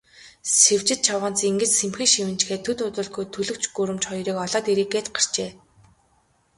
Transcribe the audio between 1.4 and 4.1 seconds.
ингэж сэмхэн шивнэчхээд, төд удалгүй төлгөч гүрэмч